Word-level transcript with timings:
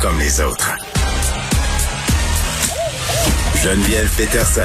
Comme 0.00 0.18
les 0.18 0.40
autres. 0.40 0.70
Geneviève 3.62 4.08
Peterson. 4.16 4.62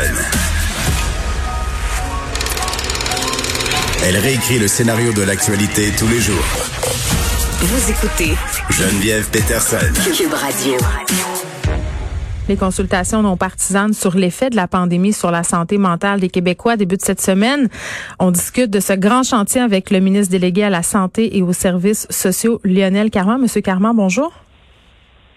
Elle 4.06 4.18
réécrit 4.18 4.60
le 4.60 4.68
scénario 4.68 5.12
de 5.12 5.24
l'actualité 5.24 5.92
tous 5.98 6.08
les 6.08 6.22
jours. 6.22 6.46
Vous 7.60 7.92
écoutez 7.92 8.36
Geneviève 8.70 9.30
Peterson. 9.30 9.78
Cube 10.16 10.34
Radio. 10.34 10.78
Les 12.48 12.56
consultations 12.56 13.22
non 13.22 13.36
partisanes 13.36 13.94
sur 13.94 14.16
l'effet 14.16 14.50
de 14.50 14.56
la 14.56 14.68
pandémie 14.68 15.12
sur 15.12 15.32
la 15.32 15.44
santé 15.44 15.78
mentale 15.78 16.20
des 16.22 16.30
Québécois 16.30 16.78
débutent 16.78 17.04
cette 17.04 17.22
semaine. 17.22 17.68
On 18.20 18.32
discute 18.32 18.70
de 18.70 18.80
ce 18.80 18.94
grand 18.94 19.24
chantier 19.24 19.62
avec 19.62 19.92
le 19.92 20.00
ministre 20.00 20.32
délégué 20.32 20.64
à 20.64 20.70
la 20.70 20.84
santé 20.84 21.38
et 21.38 21.42
aux 21.42 21.54
services 21.54 22.08
sociaux, 22.10 22.62
Lionel 22.64 23.10
Carman. 23.10 23.42
Monsieur 23.42 23.62
Carman, 23.62 23.94
bonjour. 23.96 24.32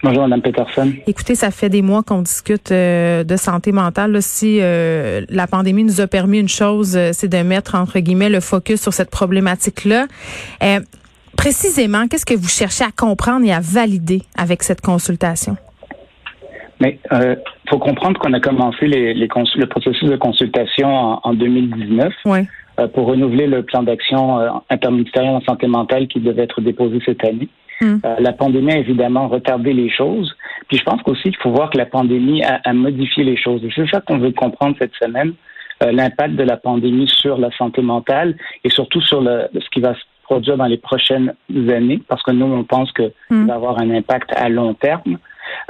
Bonjour, 0.01 0.27
Mme 0.27 0.41
Peterson. 0.41 0.93
Écoutez, 1.07 1.35
ça 1.35 1.51
fait 1.51 1.67
des 1.67 1.81
mois 1.81 2.03
qu'on 2.03 2.21
discute 2.21 2.71
euh, 2.71 3.25
de 3.25 3.35
santé 3.35 3.73
mentale. 3.73 4.21
si 4.21 4.59
euh, 4.61 5.25
la 5.29 5.45
pandémie 5.45 5.83
nous 5.83 5.99
a 5.99 6.07
permis 6.07 6.39
une 6.39 6.47
chose, 6.47 6.95
euh, 6.95 7.09
c'est 7.11 7.27
de 7.27 7.37
mettre, 7.39 7.75
entre 7.75 7.99
guillemets, 7.99 8.29
le 8.29 8.39
focus 8.39 8.81
sur 8.81 8.93
cette 8.93 9.11
problématique-là. 9.11 10.07
précisément, 11.35 12.07
qu'est-ce 12.07 12.25
que 12.25 12.33
vous 12.33 12.47
cherchez 12.47 12.85
à 12.85 12.91
comprendre 12.95 13.45
et 13.45 13.51
à 13.51 13.59
valider 13.59 14.23
avec 14.37 14.63
cette 14.63 14.81
consultation? 14.81 15.57
Mais 16.79 16.97
il 17.11 17.37
faut 17.69 17.79
comprendre 17.79 18.17
qu'on 18.19 18.31
a 18.31 18.39
commencé 18.39 18.87
les, 18.87 19.13
les 19.13 19.27
le 19.27 19.65
processus 19.65 20.09
de 20.09 20.15
consultation 20.15 20.87
en, 20.87 21.19
en 21.23 21.33
2019 21.33 22.13
oui. 22.25 22.47
Pour 22.87 23.07
renouveler 23.07 23.47
le 23.47 23.63
plan 23.63 23.83
d'action 23.83 24.61
interministériel 24.69 25.35
en 25.35 25.41
santé 25.41 25.67
mentale 25.67 26.07
qui 26.07 26.19
devait 26.19 26.43
être 26.43 26.61
déposé 26.61 26.99
cette 27.05 27.23
année. 27.25 27.49
Hmm. 27.81 27.97
Euh, 28.05 28.15
la 28.19 28.33
pandémie 28.33 28.73
a 28.73 28.77
évidemment 28.77 29.27
retardé 29.27 29.73
les 29.73 29.89
choses. 29.89 30.35
Puis 30.67 30.77
je 30.77 30.83
pense 30.83 31.01
qu'aussi 31.01 31.23
qu'il 31.23 31.37
faut 31.37 31.51
voir 31.51 31.69
que 31.69 31.77
la 31.77 31.85
pandémie 31.85 32.43
a, 32.43 32.59
a 32.65 32.73
modifié 32.73 33.23
les 33.23 33.37
choses. 33.37 33.61
C'est 33.73 33.89
ça 33.89 34.01
qu'on 34.01 34.17
veut 34.17 34.31
comprendre 34.31 34.75
cette 34.79 34.93
semaine, 34.95 35.33
euh, 35.83 35.91
l'impact 35.91 36.35
de 36.35 36.43
la 36.43 36.57
pandémie 36.57 37.07
sur 37.07 37.37
la 37.37 37.51
santé 37.51 37.81
mentale 37.81 38.35
et 38.63 38.69
surtout 38.69 39.01
sur 39.01 39.21
le, 39.21 39.47
ce 39.53 39.69
qui 39.69 39.79
va 39.79 39.93
se 39.93 40.01
produire 40.23 40.57
dans 40.57 40.65
les 40.65 40.77
prochaines 40.77 41.33
années, 41.49 42.01
parce 42.07 42.21
que 42.21 42.31
nous, 42.31 42.45
on 42.45 42.63
pense 42.63 42.91
que 42.91 43.11
Hmm. 43.29 43.47
va 43.47 43.55
avoir 43.55 43.79
un 43.79 43.89
impact 43.91 44.31
à 44.35 44.49
long 44.49 44.73
terme. 44.73 45.17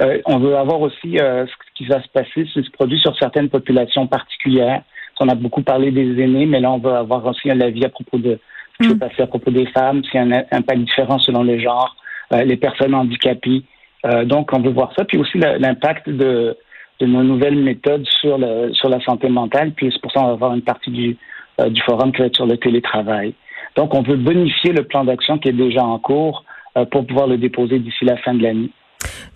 Euh, 0.02 0.18
on 0.26 0.38
veut 0.38 0.56
avoir 0.56 0.80
aussi 0.80 1.18
euh, 1.18 1.46
ce 1.46 1.52
qui 1.74 1.86
va 1.86 2.02
se 2.02 2.08
passer, 2.08 2.46
ce 2.52 2.60
qui 2.60 2.66
se 2.66 2.70
produit 2.70 2.98
sur 2.98 3.16
certaines 3.18 3.48
populations 3.48 4.06
particulières. 4.06 4.82
On 5.20 5.28
a 5.28 5.34
beaucoup 5.34 5.62
parlé 5.62 5.90
des 5.90 6.20
aînés, 6.22 6.46
mais 6.46 6.60
là, 6.60 6.72
on 6.72 6.78
veut 6.78 6.92
avoir 6.92 7.24
aussi 7.26 7.50
un 7.50 7.60
avis 7.60 7.84
à 7.84 7.90
propos 7.90 8.18
de 8.18 8.38
ce 8.72 8.86
qui 8.86 8.88
Mm. 8.88 8.92
s'est 8.92 8.98
passé 8.98 9.22
à 9.22 9.26
propos 9.26 9.50
des 9.50 9.66
femmes, 9.66 10.02
s'il 10.04 10.14
y 10.14 10.18
a 10.18 10.22
un 10.22 10.44
impact 10.50 10.80
différent 10.80 11.18
selon 11.18 11.42
les 11.42 11.60
genres, 11.60 11.94
euh, 12.32 12.42
les 12.44 12.56
personnes 12.56 12.94
handicapées. 12.94 13.62
Euh, 14.06 14.24
donc, 14.24 14.50
on 14.52 14.60
veut 14.60 14.70
voir 14.70 14.92
ça. 14.96 15.04
Puis 15.04 15.18
aussi 15.18 15.38
l'impact 15.38 16.08
de, 16.08 16.56
de 17.00 17.06
nos 17.06 17.22
nouvelles 17.22 17.56
méthodes 17.56 18.06
sur, 18.06 18.38
le, 18.38 18.72
sur 18.72 18.88
la 18.88 19.00
santé 19.00 19.28
mentale. 19.28 19.72
Puis 19.72 19.90
c'est 19.92 20.00
pour 20.00 20.10
ça 20.12 20.20
qu'on 20.20 20.26
va 20.28 20.32
avoir 20.32 20.54
une 20.54 20.62
partie 20.62 20.90
du, 20.90 21.16
euh, 21.60 21.68
du 21.68 21.80
forum 21.82 22.12
qui 22.12 22.20
va 22.20 22.26
être 22.26 22.36
sur 22.36 22.46
le 22.46 22.56
télétravail. 22.56 23.34
Donc, 23.76 23.94
on 23.94 24.02
veut 24.02 24.16
bonifier 24.16 24.72
le 24.72 24.84
plan 24.84 25.04
d'action 25.04 25.38
qui 25.38 25.50
est 25.50 25.52
déjà 25.52 25.84
en 25.84 25.98
cours 25.98 26.44
pour 26.92 27.04
pouvoir 27.04 27.26
le 27.26 27.36
déposer 27.36 27.80
d'ici 27.80 28.04
la 28.04 28.16
fin 28.16 28.32
de 28.32 28.42
l'année. 28.42 28.70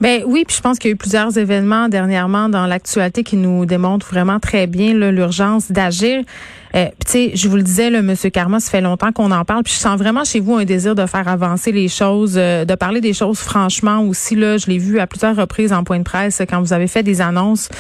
Ben 0.05 0.23
oui, 0.27 0.45
puis 0.47 0.55
je 0.55 0.61
pense 0.61 0.79
qu'il 0.79 0.91
y 0.91 0.93
a 0.93 0.97
eu 0.97 0.99
plusieurs 0.99 1.39
événements 1.39 1.89
dernièrement 1.89 2.51
dans 2.51 2.67
l'actualité 2.67 3.25
qui 3.25 3.39
nous 3.39 3.65
démontrent 3.65 4.07
vraiment 4.07 4.39
très 4.39 4.67
bien 4.67 4.93
l'urgence 4.93 5.73
d'agir. 5.73 6.23
Euh, 6.75 6.89
tu 7.07 7.11
sais, 7.11 7.31
je 7.33 7.49
vous 7.49 7.57
le 7.57 7.63
disais, 7.63 7.89
là, 7.89 8.03
Monsieur 8.03 8.29
Carma, 8.29 8.61
ça 8.61 8.71
fait 8.71 8.83
longtemps 8.83 9.13
qu'on 9.13 9.31
en 9.31 9.47
parle, 9.47 9.63
puis 9.63 9.73
je 9.73 9.79
sens 9.79 9.99
vraiment 9.99 10.23
chez 10.25 10.41
vous 10.41 10.57
un 10.57 10.67
désir 10.67 10.95
de 10.95 11.07
faire 11.07 11.27
avancer 11.27 11.73
les 11.73 11.89
choses, 11.89 12.35
euh, 12.37 12.67
de 12.67 12.75
parler 12.75 13.01
des 13.01 13.15
choses 13.15 13.39
franchement 13.39 14.03
aussi. 14.03 14.37
Là, 14.37 14.59
je 14.59 14.67
l'ai 14.67 14.77
vu 14.77 15.01
à 15.01 15.07
plusieurs 15.07 15.37
reprises 15.37 15.73
en 15.73 15.85
point 15.85 16.01
de 16.01 16.05
presse 16.05 16.43
quand 16.51 16.61
vous 16.61 16.75
avez 16.75 16.87
fait 16.87 17.03
des 17.03 17.23
annonces. 17.23 17.71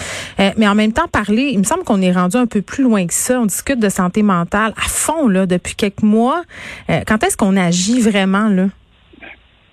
Euh, 0.41 0.51
mais 0.57 0.67
en 0.67 0.75
même 0.75 0.95
temps, 0.95 1.09
parler, 1.13 1.51
il 1.53 1.59
me 1.59 1.65
semble 1.65 1.85
qu'on 1.85 2.01
est 2.01 2.13
rendu 2.13 2.39
un 2.39 2.47
peu 2.47 2.63
plus 2.63 2.85
loin 2.85 3.07
que 3.07 3.13
ça. 3.13 3.39
On 3.39 3.45
discute 3.45 3.81
de 3.81 3.91
santé 3.91 4.23
mentale 4.23 4.73
à 4.79 4.89
fond 4.89 5.29
là 5.29 5.45
depuis 5.45 5.75
quelques 5.75 6.03
mois. 6.03 6.43
Euh, 6.89 7.03
quand 7.07 7.23
est-ce 7.23 7.37
qu'on 7.37 7.59
agit 7.59 8.01
vraiment 8.01 8.49
là? 8.49 8.69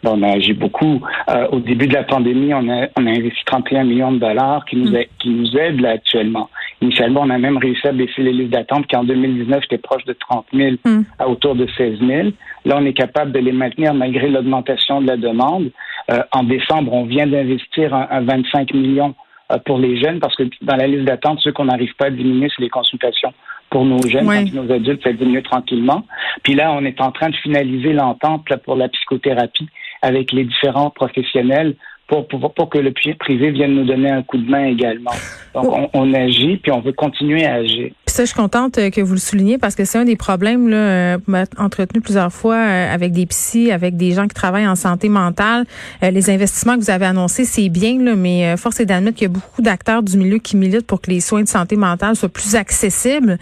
On 0.03 0.23
a 0.23 0.29
agi 0.31 0.53
beaucoup. 0.53 1.01
Euh, 1.29 1.47
au 1.51 1.59
début 1.59 1.87
de 1.87 1.93
la 1.93 2.03
pandémie, 2.03 2.53
on 2.53 2.67
a, 2.69 2.87
on 2.97 3.05
a 3.05 3.09
investi 3.11 3.39
31 3.45 3.83
millions 3.83 4.11
de 4.11 4.17
dollars 4.19 4.65
qui 4.65 4.75
nous, 4.77 4.95
a- 4.95 5.03
qui 5.19 5.29
nous 5.29 5.55
aident 5.57 5.79
là 5.81 5.91
actuellement. 5.91 6.49
Initialement, 6.81 7.21
on 7.21 7.29
a 7.29 7.37
même 7.37 7.57
réussi 7.57 7.87
à 7.87 7.91
baisser 7.91 8.23
les 8.23 8.33
listes 8.33 8.49
d'attente 8.51 8.87
qui 8.87 8.95
en 8.95 9.03
2019 9.03 9.63
étaient 9.65 9.77
proches 9.77 10.05
de 10.05 10.13
30 10.13 10.45
000 10.53 10.71
Mm. 10.83 11.01
à 11.19 11.27
autour 11.29 11.53
de 11.55 11.67
16 11.77 11.99
000. 11.99 12.29
Là, 12.65 12.77
on 12.79 12.85
est 12.85 12.93
capable 12.93 13.31
de 13.31 13.39
les 13.39 13.51
maintenir 13.51 13.93
malgré 13.93 14.27
l'augmentation 14.29 15.01
de 15.01 15.07
la 15.07 15.17
demande. 15.17 15.69
Euh, 16.11 16.23
en 16.31 16.43
décembre, 16.43 16.91
on 16.93 17.05
vient 17.05 17.27
d'investir 17.27 17.93
un, 17.93 18.07
un 18.09 18.21
25 18.21 18.73
millions 18.73 19.13
euh, 19.51 19.57
pour 19.65 19.77
les 19.77 20.01
jeunes 20.01 20.19
parce 20.19 20.35
que 20.35 20.43
dans 20.63 20.75
la 20.77 20.87
liste 20.87 21.03
d'attente, 21.05 21.39
ceux 21.41 21.51
qu'on 21.51 21.65
n'arrive 21.65 21.93
pas 21.95 22.07
à 22.07 22.09
diminuer, 22.09 22.47
c'est 22.55 22.63
les 22.63 22.69
consultations 22.69 23.33
pour 23.69 23.85
nos 23.85 24.01
jeunes, 24.05 24.25
que 24.49 24.55
nos 24.55 24.69
adultes, 24.73 25.01
ça 25.03 25.13
diminue 25.13 25.43
tranquillement. 25.43 26.03
Puis 26.43 26.55
là, 26.55 26.73
on 26.73 26.83
est 26.83 26.99
en 26.99 27.11
train 27.11 27.29
de 27.29 27.35
finaliser 27.37 27.93
l'entente 27.93 28.45
pour 28.65 28.75
la 28.75 28.89
psychothérapie 28.89 29.67
avec 30.01 30.31
les 30.31 30.45
différents 30.45 30.89
professionnels 30.89 31.75
pour, 32.07 32.27
pour, 32.27 32.53
pour 32.53 32.69
que 32.69 32.77
le 32.77 32.91
pri- 32.91 33.15
privé 33.15 33.51
vienne 33.51 33.73
nous 33.73 33.85
donner 33.85 34.09
un 34.09 34.21
coup 34.21 34.37
de 34.37 34.49
main 34.49 34.65
également. 34.65 35.11
Donc, 35.53 35.65
on, 35.71 35.89
on 35.93 36.13
agit, 36.13 36.57
puis 36.57 36.69
on 36.69 36.81
veut 36.81 36.91
continuer 36.91 37.45
à 37.45 37.53
agir. 37.53 37.91
Puis 38.05 38.15
ça, 38.15 38.23
je 38.23 38.31
suis 38.31 38.35
contente 38.35 38.77
euh, 38.77 38.89
que 38.89 38.99
vous 38.99 39.13
le 39.13 39.19
souligniez 39.19 39.57
parce 39.57 39.75
que 39.75 39.85
c'est 39.85 39.97
un 39.97 40.03
des 40.03 40.17
problèmes 40.17 40.67
là, 40.67 40.75
euh, 40.75 41.45
entretenu 41.57 42.01
plusieurs 42.01 42.33
fois 42.33 42.55
euh, 42.55 42.93
avec 42.93 43.13
des 43.13 43.25
psys, 43.27 43.71
avec 43.71 43.95
des 43.95 44.11
gens 44.11 44.27
qui 44.27 44.33
travaillent 44.33 44.67
en 44.67 44.75
santé 44.75 45.07
mentale. 45.07 45.63
Les 46.01 46.29
investissements 46.29 46.75
que 46.75 46.81
vous 46.81 46.89
avez 46.89 47.05
annoncés, 47.05 47.45
c'est 47.45 47.69
bien, 47.69 48.01
là, 48.03 48.15
mais 48.17 48.57
force 48.57 48.81
est 48.81 48.85
d'admettre 48.85 49.17
qu'il 49.17 49.27
y 49.27 49.31
a 49.31 49.33
beaucoup 49.33 49.61
d'acteurs 49.61 50.03
du 50.03 50.17
milieu 50.17 50.39
qui 50.39 50.57
militent 50.57 50.87
pour 50.87 50.99
que 50.99 51.11
les 51.11 51.21
soins 51.21 51.43
de 51.43 51.47
santé 51.47 51.77
mentale 51.77 52.17
soient 52.17 52.27
plus 52.27 52.55
accessibles. 52.55 53.37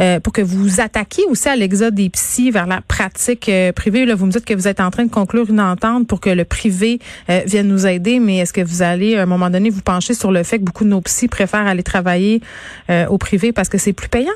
Euh, 0.00 0.20
pour 0.20 0.32
que 0.32 0.42
vous 0.42 0.80
attaquiez 0.80 1.24
aussi 1.26 1.48
à 1.48 1.56
l'exode 1.56 1.94
des 1.94 2.10
psys 2.10 2.50
vers 2.50 2.66
la 2.66 2.80
pratique 2.80 3.48
euh, 3.48 3.72
privée. 3.72 4.06
Là, 4.06 4.14
vous 4.14 4.26
me 4.26 4.30
dites 4.30 4.44
que 4.44 4.54
vous 4.54 4.68
êtes 4.68 4.80
en 4.80 4.90
train 4.90 5.04
de 5.04 5.10
conclure 5.10 5.48
une 5.50 5.60
entente 5.60 6.06
pour 6.06 6.20
que 6.20 6.30
le 6.30 6.44
privé 6.44 6.98
euh, 7.30 7.40
vienne 7.46 7.68
nous 7.68 7.86
aider, 7.86 8.20
mais 8.20 8.38
est-ce 8.38 8.52
que 8.52 8.60
vous 8.60 8.82
allez, 8.82 9.16
à 9.16 9.22
un 9.22 9.26
moment 9.26 9.50
donné, 9.50 9.70
vous 9.70 9.82
pencher 9.82 10.14
sur 10.14 10.32
le 10.32 10.42
fait 10.42 10.58
que 10.58 10.64
beaucoup 10.64 10.84
de 10.84 10.90
nos 10.90 11.00
psys 11.00 11.28
préfèrent 11.28 11.66
aller 11.66 11.82
travailler 11.82 12.40
au 13.08 13.18
privé 13.18 13.52
parce 13.52 13.68
que 13.68 13.78
c'est 13.78 13.92
plus 13.92 14.08
payant? 14.08 14.32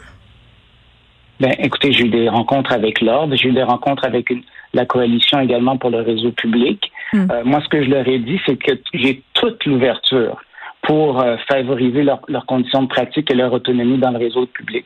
Ben, 1.40 1.54
écoutez, 1.58 1.92
j'ai 1.92 2.04
eu 2.04 2.08
des 2.08 2.28
rencontres 2.28 2.72
avec 2.72 3.00
l'Ordre, 3.00 3.34
j'ai 3.34 3.48
eu 3.48 3.52
des 3.52 3.62
rencontres 3.64 4.04
avec 4.04 4.30
une- 4.30 4.42
la 4.74 4.86
coalition 4.86 5.40
également 5.40 5.76
pour 5.76 5.90
le 5.90 6.00
réseau 6.00 6.30
public. 6.30 6.92
Mm. 7.12 7.26
Euh, 7.30 7.42
moi, 7.44 7.60
ce 7.64 7.68
que 7.68 7.82
je 7.82 7.90
leur 7.90 8.06
ai 8.06 8.18
dit, 8.20 8.38
c'est 8.46 8.56
que 8.56 8.72
j'ai 8.94 9.22
toute 9.34 9.64
l'ouverture 9.64 10.40
pour 10.82 11.20
euh, 11.20 11.36
favoriser 11.48 12.02
leur- 12.04 12.20
leurs 12.28 12.46
conditions 12.46 12.82
de 12.82 12.88
pratique 12.88 13.30
et 13.30 13.34
leur 13.34 13.52
autonomie 13.52 13.98
dans 13.98 14.10
le 14.12 14.18
réseau 14.18 14.46
public. 14.46 14.84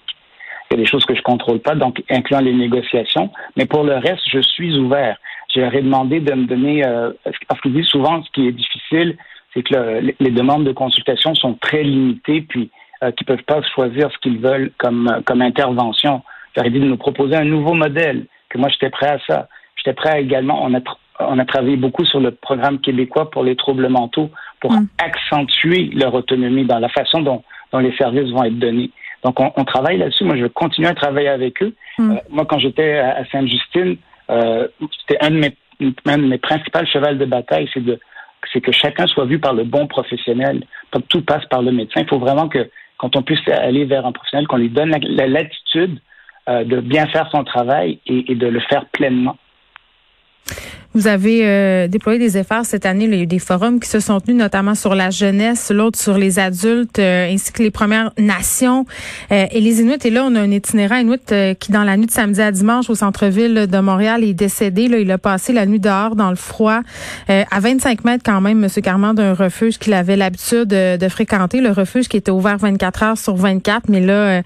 Il 0.71 0.75
y 0.77 0.81
a 0.81 0.83
des 0.83 0.87
choses 0.87 1.05
que 1.05 1.15
je 1.15 1.23
contrôle 1.23 1.61
pas, 1.61 1.75
donc 1.75 2.03
incluant 2.11 2.41
les 2.41 2.53
négociations. 2.53 3.31
Mais 3.57 3.67
pour 3.67 3.85
le 3.85 3.95
reste, 3.95 4.23
je 4.31 4.41
suis 4.41 4.77
ouvert. 4.77 5.17
Je 5.55 5.61
leur 5.61 5.75
ai 5.75 5.83
demandé 5.83 6.21
de 6.21 6.33
me 6.35 6.47
donner, 6.47 6.85
euh, 6.85 7.13
parce 7.49 7.61
qu'ils 7.61 7.73
disent 7.73 7.87
souvent, 7.87 8.23
ce 8.23 8.31
qui 8.33 8.49
est 8.49 8.53
difficile, 8.53 9.17
c'est 9.55 9.63
que 9.63 9.75
le- 9.75 10.15
les 10.19 10.31
demandes 10.31 10.65
de 10.65 10.73
consultation 10.73 11.35
sont 11.35 11.55
très 11.55 11.83
limitées, 11.83 12.43
puis 12.43 12.71
euh, 13.03 13.11
qu'ils 13.13 13.27
peuvent 13.27 13.43
pas 13.45 13.61
choisir 13.75 14.11
ce 14.11 14.19
qu'ils 14.19 14.39
veulent 14.39 14.71
comme, 14.79 15.09
euh, 15.09 15.21
comme 15.25 15.43
intervention. 15.43 16.23
Je 16.55 16.61
leur 16.61 16.67
ai 16.67 16.71
dit 16.71 16.81
de 16.81 16.87
nous 16.87 16.97
proposer 16.97 17.37
un 17.37 17.45
nouveau 17.45 17.75
modèle, 17.75 18.25
que 18.49 18.59
moi 18.59 18.69
j'étais 18.71 18.91
prêt 18.91 19.09
à 19.09 19.19
ça. 19.27 19.49
J'étais 19.77 19.93
prêt 19.95 20.11
à 20.11 20.19
également, 20.19 20.63
on 20.65 20.75
a, 20.75 20.81
on 21.21 21.39
a 21.39 21.45
travaillé 21.45 21.77
beaucoup 21.77 22.05
sur 22.07 22.21
le 22.21 22.31
programme 22.31 22.81
québécois 22.81 23.31
pour 23.31 23.45
les 23.45 23.55
troubles 23.55 23.89
mentaux, 23.89 24.31
pour 24.61 24.73
Mm. 24.73 24.87
accentuer 24.99 25.91
leur 25.95 26.15
autonomie 26.15 26.65
dans 26.65 26.79
la 26.79 26.89
façon 26.89 27.21
dont, 27.21 27.43
dont 27.73 27.79
les 27.79 27.95
services 27.97 28.31
vont 28.33 28.45
être 28.45 28.59
donnés. 28.59 28.91
Donc, 29.27 29.41
on, 29.41 29.53
on 29.57 29.65
travaille 29.65 29.99
là-dessus. 29.99 30.23
Moi, 30.23 30.37
je 30.37 30.45
vais 30.45 30.51
continuer 30.51 30.89
à 30.89 30.95
travailler 30.95 31.33
avec 31.41 31.61
eux. 31.61 31.75
Mm. 31.99 32.13
Euh, 32.13 32.21
moi, 32.31 32.45
quand 32.49 32.61
j'étais 32.61 32.99
à, 32.99 33.17
à 33.17 33.25
Sainte-Justine, 33.25 33.97
euh, 34.31 34.69
c'était 35.01 35.19
un 35.21 35.31
de 35.31 35.39
mes, 35.39 35.53
un 36.07 36.19
de 36.19 36.29
mes 36.29 36.39
principaux 36.39 36.87
chevals 36.93 37.19
de 37.19 37.25
bataille, 37.25 37.69
c'est 37.75 37.85
de 37.85 37.99
c'est 38.53 38.61
que 38.61 38.71
chacun 38.71 39.09
soit 39.09 39.25
vu 39.25 39.41
par 39.41 39.55
le 39.55 39.65
bon 39.65 39.89
professionnel. 39.89 40.63
Pas 40.93 41.01
que 41.01 41.09
tout 41.09 41.23
passe 41.23 41.45
par 41.47 41.63
le 41.63 41.73
médecin. 41.73 42.03
Il 42.03 42.09
faut 42.09 42.21
vraiment 42.21 42.49
que 42.49 42.71
quand 42.99 43.17
on 43.17 43.23
puisse 43.23 43.47
aller 43.49 43.85
vers 43.85 44.07
un 44.07 44.13
professionnel, 44.13 44.47
qu'on 44.47 44.59
lui 44.59 44.71
donne 44.71 44.91
la, 44.91 44.99
la 45.03 45.27
latitude 45.27 45.99
euh, 46.49 46.63
de 46.63 46.81
bien 46.81 47.07
faire 47.09 47.29
son 47.33 47.43
travail 47.43 47.99
et, 48.07 48.31
et 48.31 48.37
de 48.37 48.47
le 48.47 48.61
faire 48.61 48.87
pleinement. 48.87 49.37
Vous 50.97 51.09
avez 51.09 51.41
euh, 51.43 51.89
déployé 51.89 52.19
des 52.19 52.39
efforts 52.39 52.65
cette 52.65 52.87
année. 52.87 53.05
il 53.05 53.15
y 53.15 53.19
a 53.19 53.23
eu 53.25 53.27
des 53.27 53.39
forums 53.39 53.81
qui 53.81 53.89
se 53.91 54.01
sont 54.01 54.19
tenus, 54.19 54.39
notamment 54.39 54.75
sur 54.75 54.95
la 54.95 55.11
jeunesse, 55.11 55.71
l'autre 55.71 55.99
sur 55.99 56.17
les 56.17 56.39
adultes, 56.39 56.99
euh, 56.99 57.31
ainsi 57.31 57.53
que 57.53 57.63
les 57.63 57.71
Premières 57.71 58.13
Nations 58.17 58.87
euh, 59.31 59.45
et 59.51 59.61
les 59.61 59.83
Inuits. 59.83 59.99
Et 60.05 60.11
là, 60.11 60.25
on 60.25 60.35
a 60.35 60.41
un 60.41 60.51
itinérant 60.51 60.97
Inuit 60.97 61.35
qui, 61.61 61.71
dans 61.71 61.85
la 61.85 61.99
nuit 61.99 62.07
de 62.07 62.13
samedi 62.13 62.41
à 62.41 62.51
dimanche 62.51 62.89
au 62.89 62.95
centre-ville 62.95 63.67
de 63.71 63.79
Montréal, 63.79 64.25
est 64.25 64.33
décédé. 64.33 64.89
Là, 64.89 64.99
il 64.99 65.11
a 65.11 65.19
passé 65.19 65.53
la 65.53 65.67
nuit 65.67 65.81
dehors 65.81 66.17
dans 66.17 66.31
le 66.31 66.37
froid, 66.37 66.81
à 67.29 67.61
25 67.61 68.05
mètres 68.05 68.23
quand 68.25 68.41
même, 68.41 68.65
M. 68.65 68.71
Carman, 68.83 69.15
d'un 69.15 69.35
refuge 69.35 69.77
qu'il 69.77 69.93
avait 69.93 70.17
l'habitude 70.17 70.69
de, 70.69 71.09
fréquenter. 71.11 71.61
Le 71.61 71.73
refuge 71.73 72.09
qui 72.09 72.17
était 72.17 72.31
ouvert 72.31 72.57
24 72.57 73.03
heures 73.03 73.19
sur 73.19 73.37
24, 73.37 73.91
mais 73.91 74.01
là, 74.01 74.41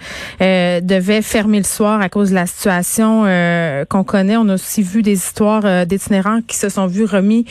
devait 0.80 1.22
fermer 1.22 1.58
le 1.58 1.64
soir 1.64 2.00
à 2.00 2.08
cause 2.08 2.30
de 2.30 2.34
la 2.34 2.46
situation 2.46 3.22
qu'on 3.88 4.02
connaît. 4.02 4.36
On 4.36 4.48
a 4.48 4.54
aussi 4.54 4.82
vu 4.82 5.02
des 5.02 5.12
histoires 5.12 5.86
d'itinérants 5.86 6.39
qui 6.46 6.56
se 6.56 6.68
sont 6.68 6.86
vus 6.86 7.04
remis, 7.04 7.44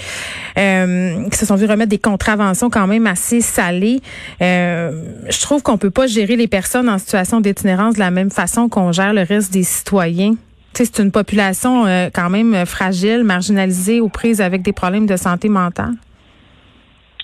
euh, 0.58 1.28
qui 1.30 1.38
se 1.38 1.46
sont 1.46 1.56
vus 1.56 1.66
remettre 1.66 1.90
des 1.90 1.98
contraventions 1.98 2.70
quand 2.70 2.88
même 2.88 3.08
assez 3.08 3.42
salées. 3.42 4.02
Euh, 4.42 5.04
je 5.30 5.40
trouve 5.42 5.62
qu'on 5.62 5.78
peut 5.78 5.90
pas 5.90 6.08
gérer 6.08 6.36
les 6.36 6.48
personnes 6.48 6.90
en 6.90 6.98
situation 6.98 7.42
d'itinérance 7.42 7.96
de 7.96 8.00
la 8.00 8.12
même 8.12 8.32
façon 8.32 8.70
qu'on 8.70 8.92
gère 8.92 9.14
le 9.14 9.24
reste 9.24 9.52
des 9.52 9.64
citoyens. 9.64 10.36
c'est 10.74 11.00
une 11.00 11.12
population 11.12 11.86
euh, 11.86 12.10
quand 12.14 12.30
même 12.30 12.66
fragile, 12.66 13.24
marginalisée, 13.24 14.00
aux 14.00 14.10
prises 14.10 14.42
avec 14.42 14.62
des 14.62 14.74
problèmes 14.74 15.06
de 15.06 15.18
santé 15.18 15.50
mentale. 15.50 15.94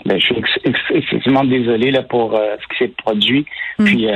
Ben, 0.05 0.19
je 0.19 0.25
suis 0.25 0.35
excessivement 0.93 1.43
désolé 1.43 1.89
là, 1.89 2.03
pour 2.03 2.33
ce 2.35 2.67
qui 2.67 2.77
s'est 2.77 2.93
produit, 3.03 3.45
mm. 3.79 3.85
puis 3.85 4.07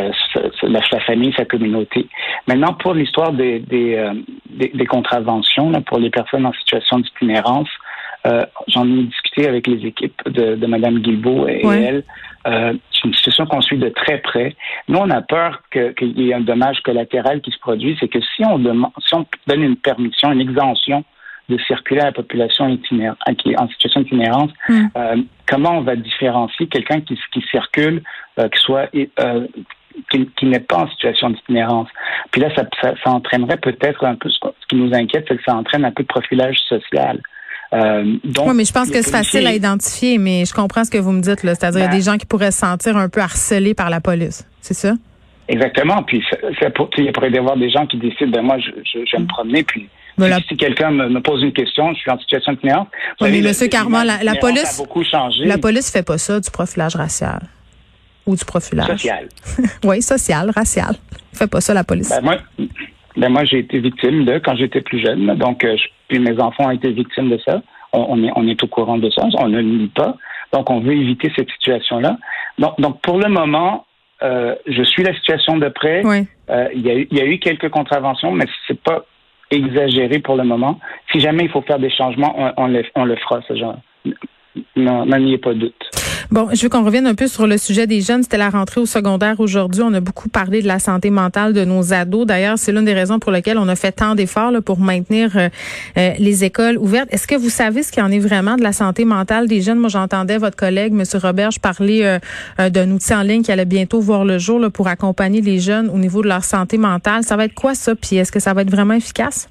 la, 0.62 0.82
famille, 1.00 1.34
sa 1.36 1.46
communauté. 1.46 2.08
Maintenant, 2.48 2.74
pour 2.74 2.94
l'histoire 2.94 3.34
des, 3.34 3.60
des, 3.60 4.86
contraventions 4.86 5.72
pour 5.82 6.00
les 6.00 6.10
personnes 6.10 6.46
en 6.46 6.54
situation 6.54 7.00
d'itinérance. 7.00 7.70
Euh, 8.28 8.46
J'en 8.68 8.86
ai 8.86 9.04
discuté 9.04 9.48
avec 9.48 9.66
les 9.68 9.86
équipes 9.86 10.22
de, 10.26 10.56
de 10.56 10.68
Mme 10.68 11.00
Guilbeault 11.00 11.48
et, 11.48 11.62
elle. 11.66 12.04
Euh, 12.48 12.74
c'est 12.92 13.08
une 13.08 13.14
situation 13.14 13.46
qu'on 13.46 13.62
suit 13.62 13.78
de 13.78 13.90
très 13.90 14.18
près. 14.20 14.56
Nous, 14.88 14.98
on 14.98 15.10
a 15.10 15.22
peur 15.22 15.62
qu'il 15.72 16.20
y 16.20 16.30
ait 16.30 16.34
un 16.34 16.42
dommage 16.42 16.82
collatéral 16.82 17.42
qui 17.42 17.52
se 17.52 17.60
produit. 17.60 17.98
C'est 18.00 18.08
que 18.08 18.20
si 18.22 18.44
on, 18.46 18.60
demande, 18.60 18.92
si 19.06 19.14
on 19.14 19.26
donne 19.48 19.64
une 19.64 19.76
permission, 19.76 20.32
une 20.32 20.42
exemption 20.42 21.04
de 21.50 21.58
circuler 21.68 22.02
à 22.02 22.06
la 22.06 22.12
population 22.12 22.68
itinérante, 22.68 23.18
qui 23.38 23.52
est 23.52 23.60
en 23.60 23.68
situation 23.70 24.02
d'itinérance, 24.02 24.52
mm. 24.70 24.86
euh, 24.96 25.16
comment 25.48 25.78
on 25.78 25.82
va 25.82 25.96
différencier 25.96 26.68
quelqu'un 26.68 27.02
qui, 27.02 27.18
qui 27.34 27.44
circule, 27.50 28.04
euh, 28.40 28.48
qui 28.50 28.60
soit 28.60 28.90
euh, 28.96 29.48
qui, 30.12 30.46
n'est 30.46 30.60
pas 30.60 30.78
en 30.78 30.90
situation 30.90 31.32
d'itinérance? 31.32 31.90
Puis 32.32 32.42
là, 32.42 32.50
ça, 32.56 32.64
ça, 32.82 33.12
entraînerait 33.12 33.58
peut-être 33.58 34.06
un 34.06 34.16
peu, 34.16 34.30
ce, 34.30 34.40
qui 34.70 34.76
nous 34.76 34.94
inquiète, 34.94 35.26
c'est 35.28 35.38
que 35.38 35.44
ça 35.44 35.56
entraîne 35.56 35.86
un 35.86 35.92
peu 35.92 36.04
de 36.04 36.08
profilage 36.08 36.58
social. 36.68 37.20
Euh, 37.72 38.18
donc, 38.24 38.48
oui, 38.48 38.54
mais 38.56 38.66
je 38.66 38.74
pense 38.74 38.90
que 38.90 39.02
c'est 39.02 39.12
facile 39.12 39.46
à 39.46 39.54
identifier, 39.54 40.18
mais 40.18 40.46
je 40.46 40.54
comprends 40.54 40.84
ce 40.84 40.90
que 40.90 40.98
vous 40.98 41.12
me 41.12 41.22
dites. 41.22 41.40
C'est-à-dire, 41.40 41.80
il 41.80 41.84
y 41.84 41.86
a 41.86 41.90
ben 41.90 41.98
des 41.98 42.02
gens 42.02 42.18
qui 42.18 42.26
pourraient 42.26 42.52
se 42.52 42.60
sentir 42.60 42.98
un 42.98 43.10
peu 43.10 43.22
harcelés 43.22 43.76
par 43.76 43.90
la 43.90 44.02
police. 44.02 44.48
C'est 44.62 44.74
ça? 44.74 44.94
Exactement. 45.48 46.02
Puis, 46.04 46.24
ça, 46.60 46.70
pour, 46.72 46.90
il 46.98 47.12
pourrait 47.12 47.30
y 47.30 47.38
avoir 47.38 47.58
des 47.58 47.70
gens 47.70 47.86
qui 47.86 47.98
décident, 47.98 48.32
ben 48.32 48.42
moi, 48.42 48.58
je, 48.60 48.72
je, 48.84 49.06
je 49.06 49.16
vais 49.16 49.24
me 49.24 49.28
promener, 49.28 49.64
puis 49.64 49.88
Si 50.48 50.58
quelqu'un 50.58 50.92
me, 50.92 51.22
pose 51.22 51.42
une 51.44 51.54
question, 51.54 51.94
je 51.94 52.00
suis 52.00 52.12
en 52.12 52.20
situation 52.20 52.54
d'itinérance. 52.54 52.88
Oui, 53.22 53.30
mais 53.32 53.40
M. 53.40 53.70
Carman, 53.70 54.06
la, 54.06 54.24
la 54.24 54.36
police. 54.36 54.78
beaucoup 54.78 55.04
changé. 55.04 55.46
La 55.46 55.58
police 55.58 55.92
fait 55.92 56.06
pas 56.06 56.18
ça, 56.18 56.40
du 56.40 56.52
profilage 56.52 56.96
racial 56.96 57.40
ou 58.30 58.36
du 58.36 58.46
profilage? 58.46 58.88
Social. 58.88 59.28
oui, 59.84 60.02
social, 60.02 60.52
racial. 60.52 60.96
Fait 61.34 61.50
pas 61.50 61.62
ça 61.62 61.74
la 61.74 61.84
police. 61.84 62.10
Ben 62.10 62.22
moi, 62.22 62.38
ben 63.18 63.30
moi 63.30 63.44
j'ai 63.44 63.60
été 63.60 63.80
victime 63.80 64.26
de 64.26 64.40
quand 64.40 64.56
j'étais 64.56 64.82
plus 64.82 65.00
jeune. 65.00 65.36
Donc, 65.36 65.64
euh, 65.64 65.76
puis 66.08 66.20
mes 66.20 66.40
enfants 66.40 66.68
ont 66.68 66.72
été 66.72 66.92
victimes 66.92 67.30
de 67.30 67.40
ça. 67.44 67.62
On, 67.92 68.24
est, 68.24 68.32
on 68.36 68.48
est 68.48 68.64
au 68.64 68.68
courant 68.68 69.00
de 69.00 69.10
ça. 69.10 69.24
On 69.40 69.48
ne 69.48 69.58
le 69.58 69.64
nie 69.64 69.88
pas. 69.88 70.16
Donc, 70.54 70.70
on 70.70 70.80
veut 70.80 70.94
éviter 70.94 71.32
cette 71.36 71.50
situation-là. 71.50 72.18
Donc, 72.60 72.80
donc, 72.80 73.02
pour 73.02 73.18
le 73.18 73.30
moment, 73.30 73.86
euh, 74.22 74.54
je 74.68 74.84
suis 74.84 75.04
la 75.04 75.14
situation 75.16 75.58
de 75.58 75.70
près. 75.70 76.04
Oui. 76.06 76.28
Euh, 76.52 76.68
il, 76.76 76.86
y 76.86 76.92
a 76.92 76.96
eu, 76.96 77.08
il 77.10 77.18
y 77.18 77.22
a 77.22 77.26
eu 77.26 77.40
quelques 77.40 77.70
contraventions, 77.70 78.32
mais 78.32 78.46
c'est 78.68 78.80
pas 78.80 79.06
exagéré 79.52 80.20
pour 80.20 80.36
le 80.36 80.44
moment. 80.44 80.80
Si 81.12 81.20
jamais 81.20 81.46
il 81.46 81.50
faut 81.50 81.62
faire 81.62 81.80
des 81.80 81.90
changements, 81.90 82.54
on, 82.58 82.68
le, 82.68 82.84
on 82.96 83.06
le 83.06 83.16
fera, 83.16 83.42
ce 83.48 83.56
genre. 83.56 83.78
N'en 84.76 85.12
ait 85.12 85.38
pas 85.38 85.54
doute. 85.54 85.99
Bon, 86.32 86.48
je 86.54 86.62
veux 86.62 86.70
qu'on 86.70 86.84
revienne 86.84 87.08
un 87.08 87.16
peu 87.16 87.26
sur 87.26 87.48
le 87.48 87.58
sujet 87.58 87.88
des 87.88 88.02
jeunes. 88.02 88.22
C'était 88.22 88.38
la 88.38 88.52
rentrée 88.52 88.80
au 88.80 88.86
secondaire 88.86 89.40
aujourd'hui. 89.40 89.82
On 89.84 89.92
a 89.96 90.00
beaucoup 90.00 90.30
parlé 90.30 90.62
de 90.62 90.68
la 90.68 90.78
santé 90.78 91.10
mentale 91.10 91.54
de 91.54 91.66
nos 91.66 91.92
ados. 91.92 92.28
D'ailleurs, 92.28 92.60
c'est 92.60 92.72
l'une 92.72 92.86
des 92.86 92.94
raisons 92.94 93.18
pour 93.18 93.32
lesquelles 93.32 93.58
on 93.58 93.68
a 93.68 93.76
fait 93.76 93.94
tant 93.94 94.14
d'efforts 94.14 94.52
pour 94.64 94.80
maintenir 94.80 95.36
euh, 95.36 95.50
euh, 95.98 96.12
les 96.20 96.44
écoles 96.44 96.78
ouvertes. 96.78 97.08
Est-ce 97.12 97.26
que 97.26 97.34
vous 97.34 97.50
savez 97.50 97.82
ce 97.82 97.92
qu'il 97.92 98.04
en 98.04 98.12
est 98.12 98.20
vraiment 98.20 98.58
de 98.58 98.62
la 98.62 98.74
santé 98.74 99.06
mentale 99.06 99.48
des 99.48 99.62
jeunes? 99.62 99.80
Moi, 99.80 99.90
j'entendais 99.90 100.38
votre 100.38 100.56
collègue, 100.56 100.94
M. 100.94 101.04
Roberge, 101.20 101.60
parler 101.60 102.20
euh, 102.60 102.70
d'un 102.70 102.92
outil 102.92 103.16
en 103.16 103.24
ligne 103.24 103.42
qui 103.42 103.52
allait 103.52 103.66
bientôt 103.66 104.00
voir 104.00 104.24
le 104.24 104.38
jour 104.38 104.62
pour 104.72 104.88
accompagner 104.88 105.42
les 105.42 105.58
jeunes 105.58 105.90
au 105.90 105.98
niveau 105.98 106.22
de 106.22 106.28
leur 106.28 106.44
santé 106.44 106.78
mentale. 106.78 107.24
Ça 107.24 107.38
va 107.38 107.46
être 107.46 107.56
quoi 107.56 107.74
ça? 107.74 107.96
Puis 107.96 108.18
est-ce 108.18 108.32
que 108.32 108.40
ça 108.40 108.54
va 108.54 108.62
être 108.62 108.72
vraiment 108.72 108.94
efficace? 108.94 109.50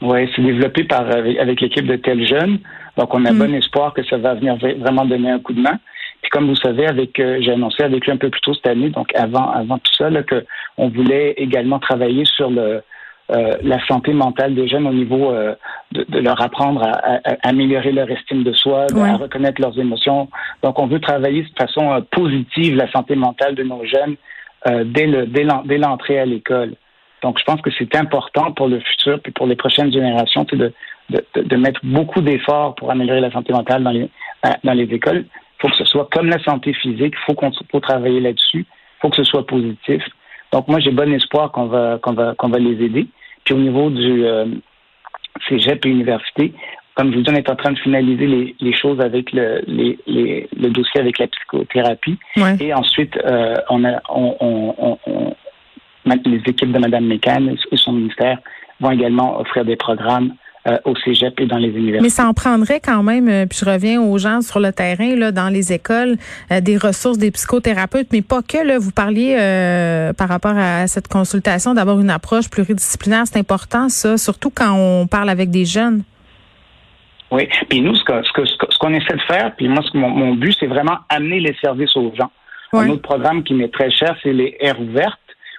Oui, 0.00 0.30
c'est 0.34 0.42
développé 0.42 0.84
par 0.84 1.08
avec 1.10 1.60
l'équipe 1.60 1.86
de 1.86 1.96
Tel 1.96 2.24
Jeunes. 2.24 2.60
Donc, 3.00 3.14
on 3.14 3.24
a 3.24 3.32
mm. 3.32 3.38
bon 3.38 3.54
espoir 3.54 3.94
que 3.94 4.04
ça 4.04 4.18
va 4.18 4.34
venir 4.34 4.56
vraiment 4.56 5.06
donner 5.06 5.30
un 5.30 5.38
coup 5.38 5.54
de 5.54 5.60
main. 5.60 5.78
Puis 6.20 6.28
comme 6.28 6.48
vous 6.48 6.56
savez, 6.56 6.86
avec 6.86 7.18
euh, 7.18 7.38
j'ai 7.40 7.52
annoncé 7.52 7.82
avec 7.82 8.04
lui 8.04 8.12
un 8.12 8.18
peu 8.18 8.28
plus 8.28 8.42
tôt 8.42 8.52
cette 8.52 8.66
année, 8.66 8.90
donc 8.90 9.08
avant 9.14 9.50
avant 9.52 9.78
tout 9.78 9.94
ça, 9.96 10.10
là, 10.10 10.22
que 10.22 10.44
on 10.76 10.88
voulait 10.88 11.32
également 11.38 11.78
travailler 11.78 12.26
sur 12.26 12.50
le 12.50 12.82
euh, 13.30 13.56
la 13.62 13.82
santé 13.86 14.12
mentale 14.12 14.54
des 14.54 14.68
jeunes 14.68 14.86
au 14.86 14.92
niveau 14.92 15.30
euh, 15.30 15.54
de, 15.92 16.04
de, 16.10 16.18
leur 16.18 16.42
apprendre 16.42 16.82
à, 16.82 17.20
à, 17.24 17.48
améliorer 17.48 17.92
leur 17.92 18.10
estime 18.10 18.42
de 18.42 18.52
soi, 18.52 18.86
à 18.94 19.16
reconnaître 19.16 19.62
leurs 19.62 19.78
émotions. 19.78 20.28
Donc, 20.62 20.78
on 20.78 20.86
veut 20.86 21.00
travailler 21.00 21.42
de 21.44 21.48
façon 21.56 22.04
positive 22.10 22.76
la 22.76 22.90
santé 22.90 23.14
mentale 23.14 23.54
de 23.54 23.62
nos 23.62 23.82
jeunes 23.86 24.16
dès 24.92 25.06
le 25.06 25.26
dès 25.26 25.78
l'entrée 25.78 26.18
à 26.18 26.26
l'école. 26.26 26.74
Donc, 27.22 27.38
je 27.38 27.44
pense 27.44 27.60
que 27.60 27.70
c'est 27.78 27.94
important 27.96 28.52
pour 28.52 28.68
le 28.68 28.80
futur 28.80 29.20
puis 29.20 29.32
pour 29.32 29.46
les 29.46 29.56
prochaines 29.56 29.92
générations 29.92 30.44
de, 30.44 30.72
de, 31.10 31.24
de 31.42 31.56
mettre 31.56 31.80
beaucoup 31.82 32.20
d'efforts 32.20 32.74
pour 32.74 32.90
améliorer 32.90 33.20
la 33.20 33.30
santé 33.30 33.52
mentale 33.52 33.82
dans 33.82 33.90
les, 33.90 34.08
euh, 34.46 34.50
dans 34.64 34.72
les 34.72 34.84
écoles. 34.84 35.24
Il 35.26 35.60
faut 35.62 35.68
que 35.68 35.76
ce 35.76 35.84
soit 35.84 36.08
comme 36.10 36.28
la 36.28 36.42
santé 36.42 36.72
physique, 36.72 37.14
il 37.14 37.24
faut 37.26 37.34
qu'on 37.34 37.52
faut 37.70 37.80
travailler 37.80 38.20
là-dessus, 38.20 38.60
il 38.60 39.00
faut 39.00 39.10
que 39.10 39.16
ce 39.16 39.24
soit 39.24 39.46
positif. 39.46 40.02
Donc, 40.52 40.68
moi, 40.68 40.80
j'ai 40.80 40.90
bon 40.90 41.12
espoir 41.12 41.52
qu'on 41.52 41.66
va, 41.66 41.98
qu'on 42.02 42.12
va, 42.12 42.34
qu'on 42.34 42.48
va 42.48 42.58
les 42.58 42.84
aider. 42.84 43.06
Puis 43.44 43.54
au 43.54 43.58
niveau 43.58 43.90
du 43.90 44.24
euh, 44.24 44.46
cégep 45.48 45.84
et 45.86 45.88
université, 45.88 46.52
comme 46.94 47.12
je 47.12 47.16
vous 47.16 47.22
dis, 47.22 47.30
on 47.30 47.34
est 47.34 47.48
en 47.48 47.56
train 47.56 47.72
de 47.72 47.78
finaliser 47.78 48.26
les, 48.26 48.56
les 48.60 48.72
choses 48.74 49.00
avec 49.00 49.32
le, 49.32 49.62
les, 49.66 49.98
les, 50.06 50.48
le 50.54 50.68
dossier 50.70 51.00
avec 51.00 51.18
la 51.18 51.28
psychothérapie. 51.28 52.18
Et 52.60 52.74
ensuite, 52.74 53.16
euh, 53.24 53.54
on 53.70 53.84
a, 53.84 54.02
on, 54.10 54.36
on, 54.40 54.98
on, 55.06 55.34
les 56.04 56.42
équipes 56.46 56.72
de 56.72 56.78
Mme 56.78 57.06
Mécan 57.06 57.46
et 57.70 57.76
son 57.76 57.92
ministère 57.92 58.38
vont 58.80 58.90
également 58.90 59.38
offrir 59.40 59.64
des 59.64 59.76
programmes 59.76 60.34
euh, 60.68 60.76
au 60.84 60.94
cégep 60.94 61.40
et 61.40 61.46
dans 61.46 61.56
les 61.56 61.68
universités. 61.68 62.02
Mais 62.02 62.10
ça 62.10 62.26
en 62.26 62.34
prendrait 62.34 62.80
quand 62.80 63.02
même, 63.02 63.30
euh, 63.30 63.46
puis 63.46 63.60
je 63.60 63.64
reviens 63.64 64.02
aux 64.02 64.18
gens 64.18 64.42
sur 64.42 64.60
le 64.60 64.72
terrain, 64.72 65.16
là, 65.16 65.32
dans 65.32 65.48
les 65.48 65.72
écoles, 65.72 66.16
euh, 66.52 66.60
des 66.60 66.76
ressources, 66.76 67.16
des 67.16 67.30
psychothérapeutes, 67.30 68.08
mais 68.12 68.20
pas 68.20 68.42
que. 68.42 68.58
Là, 68.62 68.78
vous 68.78 68.90
parliez 68.90 69.36
par 70.18 70.28
rapport 70.28 70.58
à 70.58 70.86
cette 70.86 71.08
consultation 71.08 71.72
d'avoir 71.72 71.98
une 71.98 72.10
approche 72.10 72.50
pluridisciplinaire. 72.50 73.22
C'est 73.24 73.38
important, 73.38 73.88
ça, 73.88 74.18
surtout 74.18 74.50
quand 74.50 74.74
on 74.76 75.06
parle 75.06 75.30
avec 75.30 75.48
des 75.48 75.64
jeunes. 75.64 76.02
Oui, 77.30 77.48
puis 77.70 77.80
nous, 77.80 77.94
ce 77.94 78.04
qu'on 78.04 78.22
ce 78.22 78.34
ce 78.34 78.92
essaie 78.92 79.16
de 79.16 79.22
faire, 79.32 79.54
puis 79.56 79.66
moi, 79.66 79.82
ce 79.90 79.96
mon, 79.96 80.10
mon 80.10 80.34
but, 80.34 80.54
c'est 80.60 80.66
vraiment 80.66 80.98
amener 81.08 81.40
les 81.40 81.56
services 81.62 81.96
aux 81.96 82.12
gens. 82.14 82.30
Un 82.74 82.90
autre 82.90 83.00
programme 83.00 83.42
qui 83.44 83.54
m'est 83.54 83.72
très 83.72 83.90
cher, 83.90 84.14
c'est 84.22 84.34
les 84.34 84.58
aires 84.60 84.78
ouvertes 84.78 85.18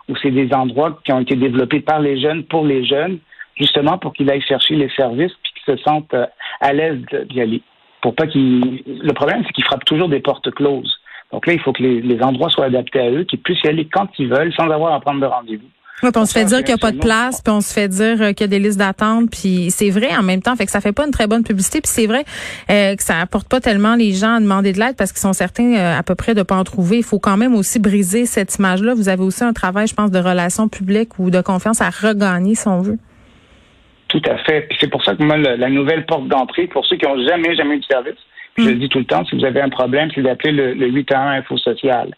où 0.09 0.15
c'est 0.21 0.31
des 0.31 0.53
endroits 0.53 0.99
qui 1.03 1.11
ont 1.11 1.19
été 1.19 1.35
développés 1.35 1.81
par 1.81 1.99
les 1.99 2.19
jeunes, 2.19 2.43
pour 2.43 2.65
les 2.65 2.85
jeunes, 2.85 3.19
justement 3.55 3.97
pour 3.97 4.13
qu'ils 4.13 4.29
aillent 4.29 4.41
chercher 4.41 4.75
les 4.75 4.89
services 4.89 5.33
puis 5.43 5.53
qu'ils 5.53 5.77
se 5.77 5.83
sentent 5.83 6.13
euh, 6.13 6.25
à 6.59 6.73
l'aise 6.73 6.99
d'y 7.29 7.41
aller. 7.41 7.61
Pour 8.01 8.15
pas 8.15 8.25
qu'ils. 8.25 8.83
Le 8.85 9.13
problème, 9.13 9.43
c'est 9.45 9.53
qu'ils 9.53 9.63
frappent 9.63 9.85
toujours 9.85 10.09
des 10.09 10.19
portes 10.19 10.49
closes. 10.51 10.97
Donc 11.31 11.47
là, 11.47 11.53
il 11.53 11.59
faut 11.59 11.71
que 11.71 11.83
les, 11.83 12.21
endroits 12.23 12.49
soient 12.49 12.65
adaptés 12.65 12.99
à 12.99 13.09
eux, 13.09 13.23
qu'ils 13.23 13.39
puissent 13.39 13.63
y 13.63 13.67
aller 13.67 13.85
quand 13.85 14.07
ils 14.19 14.27
veulent, 14.27 14.53
sans 14.53 14.69
avoir 14.69 14.93
à 14.93 14.99
prendre 14.99 15.21
de 15.21 15.25
rendez-vous. 15.25 15.67
Oui, 16.03 16.09
on 16.15 16.25
se 16.25 16.33
fait 16.33 16.45
dire 16.45 16.59
qu'il 16.59 16.73
n'y 16.73 16.73
a 16.73 16.77
pas 16.77 16.91
de 16.91 16.97
place, 16.97 17.41
puis 17.41 17.53
on 17.53 17.61
se 17.61 17.71
fait 17.71 17.87
dire 17.87 18.21
euh, 18.21 18.33
qu'il 18.33 18.41
y 18.41 18.43
a 18.45 18.47
des 18.47 18.59
listes 18.59 18.79
d'attente, 18.79 19.29
puis 19.29 19.69
c'est 19.69 19.91
vrai 19.91 20.15
en 20.17 20.23
même 20.23 20.41
temps, 20.41 20.55
fait 20.55 20.65
que 20.65 20.71
ça 20.71 20.81
fait 20.81 20.93
pas 20.93 21.05
une 21.05 21.11
très 21.11 21.27
bonne 21.27 21.43
publicité, 21.43 21.79
puis 21.79 21.91
c'est 21.93 22.07
vrai 22.07 22.23
euh, 22.71 22.95
que 22.95 23.03
ça 23.03 23.19
apporte 23.19 23.47
pas 23.47 23.59
tellement 23.59 23.95
les 23.95 24.11
gens 24.13 24.35
à 24.35 24.39
demander 24.39 24.73
de 24.73 24.79
l'aide 24.79 24.95
parce 24.97 25.11
qu'ils 25.11 25.21
sont 25.21 25.33
certains 25.33 25.75
euh, 25.75 25.99
à 25.99 26.01
peu 26.01 26.15
près 26.15 26.33
de 26.33 26.41
pas 26.41 26.55
en 26.55 26.63
trouver. 26.63 26.97
Il 26.97 27.03
faut 27.03 27.19
quand 27.19 27.37
même 27.37 27.53
aussi 27.53 27.79
briser 27.79 28.25
cette 28.25 28.55
image-là. 28.55 28.95
Vous 28.95 29.09
avez 29.09 29.21
aussi 29.21 29.43
un 29.43 29.53
travail, 29.53 29.85
je 29.85 29.93
pense, 29.93 30.09
de 30.09 30.17
relations 30.17 30.67
publiques 30.67 31.19
ou 31.19 31.29
de 31.29 31.41
confiance 31.41 31.81
à 31.81 31.89
regagner, 31.91 32.55
si 32.55 32.67
on 32.67 32.81
veut. 32.81 32.97
Tout 34.07 34.21
à 34.25 34.37
fait. 34.39 34.61
Puis 34.61 34.77
c'est 34.81 34.89
pour 34.89 35.03
ça 35.05 35.15
que 35.15 35.23
moi, 35.23 35.37
la, 35.37 35.69
nouvelle 35.69 36.05
porte 36.07 36.27
d'entrée, 36.27 36.65
pour 36.67 36.85
ceux 36.87 36.97
qui 36.97 37.05
ont 37.05 37.23
jamais, 37.27 37.55
jamais 37.55 37.75
eu 37.75 37.79
de 37.79 37.85
service, 37.85 38.19
je 38.57 38.63
le 38.63 38.75
mm. 38.75 38.79
dis 38.79 38.89
tout 38.89 38.99
le 38.99 39.05
temps, 39.05 39.23
si 39.25 39.37
vous 39.37 39.45
avez 39.45 39.61
un 39.61 39.69
problème, 39.69 40.09
c'est 40.15 40.23
d'appeler 40.23 40.51
le, 40.51 40.73
le 40.73 40.87
811 40.87 41.37
Info 41.37 41.57
Social. 41.57 42.11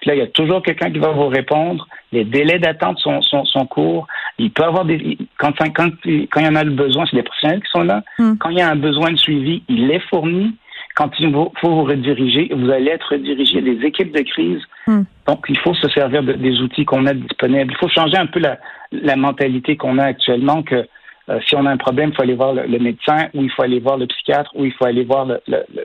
Puis 0.00 0.08
là, 0.08 0.16
il 0.16 0.18
y 0.18 0.22
a 0.22 0.26
toujours 0.28 0.62
quelqu'un 0.62 0.90
qui 0.90 0.98
va 0.98 1.10
vous 1.10 1.28
répondre. 1.28 1.86
Les 2.12 2.24
délais 2.24 2.58
d'attente 2.58 2.98
sont, 2.98 3.20
sont, 3.22 3.44
sont, 3.44 3.66
courts. 3.66 4.06
Il 4.38 4.50
peut 4.50 4.64
avoir 4.64 4.84
des 4.84 5.18
quand, 5.38 5.52
quand, 5.58 5.90
quand 6.02 6.40
il 6.40 6.44
y 6.44 6.48
en 6.48 6.56
a 6.56 6.64
le 6.64 6.70
besoin, 6.70 7.04
c'est 7.06 7.16
des 7.16 7.22
professionnels 7.22 7.62
qui 7.62 7.70
sont 7.70 7.84
là. 7.84 8.02
Hmm. 8.18 8.36
Quand 8.38 8.48
il 8.50 8.58
y 8.58 8.62
a 8.62 8.70
un 8.70 8.76
besoin 8.76 9.12
de 9.12 9.18
suivi, 9.18 9.62
il 9.68 9.90
est 9.90 10.02
fourni. 10.08 10.56
Quand 10.96 11.10
il 11.20 11.32
faut 11.32 11.52
vous 11.62 11.84
rediriger, 11.84 12.50
vous 12.54 12.70
allez 12.70 12.90
être 12.90 13.12
redirigé 13.12 13.60
des 13.60 13.84
équipes 13.86 14.14
de 14.14 14.22
crise. 14.22 14.62
Hmm. 14.86 15.02
Donc, 15.28 15.44
il 15.48 15.58
faut 15.58 15.74
se 15.74 15.88
servir 15.90 16.22
des 16.22 16.60
outils 16.60 16.84
qu'on 16.84 17.06
a 17.06 17.14
disponibles. 17.14 17.72
Il 17.72 17.76
faut 17.78 17.88
changer 17.88 18.16
un 18.16 18.26
peu 18.26 18.40
la, 18.40 18.58
la 18.90 19.16
mentalité 19.16 19.76
qu'on 19.76 19.98
a 19.98 20.04
actuellement 20.04 20.62
que 20.62 20.86
euh, 21.28 21.38
si 21.46 21.54
on 21.54 21.64
a 21.66 21.70
un 21.70 21.76
problème, 21.76 22.10
il 22.10 22.16
faut 22.16 22.22
aller 22.22 22.34
voir 22.34 22.54
le, 22.54 22.78
médecin 22.78 23.28
ou 23.34 23.42
il 23.42 23.50
faut 23.50 23.62
aller 23.62 23.78
voir 23.78 23.98
le 23.98 24.06
psychiatre 24.06 24.50
ou 24.54 24.64
il 24.64 24.72
faut 24.72 24.86
aller 24.86 25.04
voir 25.04 25.26
le, 25.26 25.40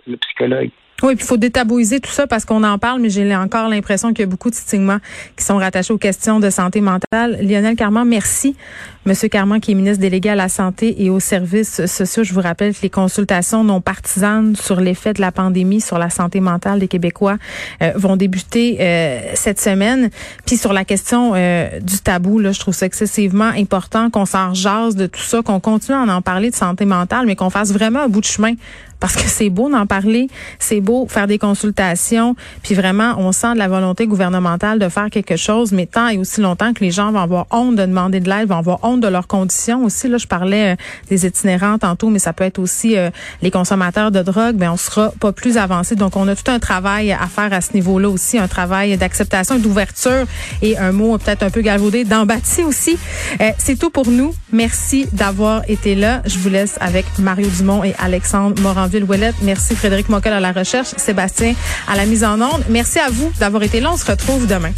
le 0.07 0.17
psychologue. 0.17 0.71
Oui, 1.03 1.15
puis 1.15 1.25
il 1.25 1.27
faut 1.27 1.35
détabouiser 1.35 1.99
tout 1.99 2.11
ça 2.11 2.25
parce 2.25 2.45
qu'on 2.45 2.63
en 2.63 2.77
parle, 2.77 3.01
mais 3.01 3.09
j'ai 3.09 3.35
encore 3.35 3.67
l'impression 3.67 4.13
qu'il 4.13 4.21
y 4.21 4.23
a 4.23 4.27
beaucoup 4.27 4.49
de 4.49 4.55
stigmas 4.55 4.99
qui 5.35 5.43
sont 5.43 5.57
rattachés 5.57 5.91
aux 5.91 5.97
questions 5.97 6.39
de 6.39 6.49
santé 6.49 6.79
mentale. 6.79 7.37
Lionel 7.41 7.75
Carman, 7.75 8.07
merci. 8.07 8.55
Monsieur 9.05 9.27
Carman, 9.27 9.59
qui 9.59 9.71
est 9.71 9.75
ministre 9.75 9.99
délégué 9.99 10.29
à 10.29 10.35
la 10.35 10.47
santé 10.47 11.03
et 11.03 11.09
aux 11.09 11.19
services 11.19 11.85
sociaux, 11.85 12.23
je 12.23 12.33
vous 12.33 12.39
rappelle 12.39 12.73
que 12.73 12.81
les 12.81 12.89
consultations 12.89 13.65
non 13.65 13.81
partisanes 13.81 14.55
sur 14.55 14.79
l'effet 14.79 15.11
de 15.11 15.19
la 15.19 15.33
pandémie 15.33 15.81
sur 15.81 15.99
la 15.99 16.09
santé 16.09 16.39
mentale 16.39 16.79
des 16.79 16.87
Québécois 16.87 17.37
euh, 17.83 17.91
vont 17.95 18.15
débuter 18.15 18.77
euh, 18.79 19.19
cette 19.35 19.59
semaine. 19.59 20.09
Puis 20.45 20.55
sur 20.55 20.71
la 20.71 20.85
question 20.85 21.33
euh, 21.35 21.79
du 21.81 21.99
tabou, 21.99 22.39
là, 22.39 22.53
je 22.53 22.59
trouve 22.59 22.73
ça 22.73 22.85
excessivement 22.85 23.51
important 23.55 24.09
qu'on 24.09 24.25
s'en 24.25 24.53
jase 24.53 24.95
de 24.95 25.07
tout 25.07 25.21
ça, 25.21 25.41
qu'on 25.41 25.59
continue 25.59 25.97
à 25.97 26.01
en 26.01 26.21
parler 26.21 26.49
de 26.49 26.55
santé 26.55 26.85
mentale, 26.85 27.25
mais 27.25 27.35
qu'on 27.35 27.49
fasse 27.49 27.73
vraiment 27.73 27.99
un 27.99 28.07
bout 28.07 28.21
de 28.21 28.25
chemin 28.25 28.53
parce 29.05 29.17
que 29.17 29.29
c'est 29.29 29.51
beau 29.51 29.69
d'en 29.69 29.85
parler, 29.85 30.29
c'est 30.57 30.81
beau 30.81 31.05
faire 31.07 31.27
des 31.27 31.37
consultations, 31.37 32.35
puis 32.63 32.73
vraiment, 32.73 33.13
on 33.19 33.31
sent 33.33 33.53
de 33.53 33.59
la 33.59 33.67
volonté 33.67 34.07
gouvernementale 34.07 34.79
de 34.79 34.89
faire 34.89 35.11
quelque 35.11 35.35
chose, 35.35 35.71
mais 35.73 35.85
tant 35.85 36.07
et 36.07 36.17
aussi 36.17 36.41
longtemps 36.41 36.73
que 36.73 36.83
les 36.83 36.89
gens 36.89 37.11
vont 37.11 37.19
avoir 37.19 37.45
honte 37.51 37.75
de 37.75 37.85
demander 37.85 38.19
de 38.19 38.27
l'aide, 38.27 38.47
vont 38.47 38.57
avoir 38.57 38.83
honte 38.83 39.01
de 39.01 39.07
leurs 39.07 39.27
conditions 39.27 39.83
aussi. 39.83 40.07
Là, 40.07 40.17
je 40.17 40.25
parlais 40.25 40.73
euh, 40.73 40.75
des 41.07 41.27
itinérants 41.27 41.77
tantôt, 41.77 42.09
mais 42.09 42.17
ça 42.17 42.33
peut 42.33 42.45
être 42.45 42.57
aussi 42.57 42.97
euh, 42.97 43.11
les 43.43 43.51
consommateurs 43.51 44.09
de 44.09 44.23
drogue. 44.23 44.55
Ben, 44.55 44.71
on 44.71 44.77
sera 44.77 45.11
pas 45.19 45.31
plus 45.31 45.57
avancé. 45.57 45.93
Donc, 45.95 46.15
on 46.15 46.27
a 46.27 46.35
tout 46.35 46.49
un 46.49 46.57
travail 46.57 47.11
à 47.11 47.27
faire 47.27 47.53
à 47.53 47.61
ce 47.61 47.73
niveau-là 47.73 48.09
aussi, 48.09 48.39
un 48.39 48.47
travail 48.47 48.97
d'acceptation 48.97 49.59
d'ouverture 49.59 50.25
et 50.63 50.79
un 50.79 50.91
mot 50.91 51.15
peut-être 51.19 51.43
un 51.43 51.51
peu 51.51 51.61
galvaudé 51.61 52.05
d'empathie 52.05 52.63
aussi. 52.63 52.97
Euh, 53.39 53.51
c'est 53.59 53.77
tout 53.77 53.91
pour 53.91 54.09
nous. 54.09 54.33
Merci 54.51 55.05
d'avoir 55.13 55.61
été 55.69 55.93
là. 55.93 56.23
Je 56.25 56.39
vous 56.39 56.49
laisse 56.49 56.79
avec 56.81 57.05
Mario 57.19 57.47
Dumont 57.55 57.83
et 57.83 57.93
Alexandre 57.99 58.59
Moranville 58.63 58.94
Merci 59.41 59.75
Frédéric 59.75 60.09
Moquel 60.09 60.33
à 60.33 60.39
la 60.39 60.51
recherche, 60.51 60.89
Sébastien 60.97 61.53
à 61.87 61.95
la 61.95 62.05
mise 62.05 62.23
en 62.23 62.39
onde. 62.41 62.63
Merci 62.69 62.99
à 62.99 63.09
vous 63.09 63.31
d'avoir 63.39 63.63
été 63.63 63.79
là. 63.79 63.91
On 63.91 63.97
se 63.97 64.05
retrouve 64.05 64.47
demain. 64.47 64.71